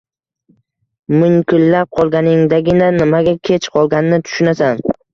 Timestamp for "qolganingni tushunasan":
3.79-4.87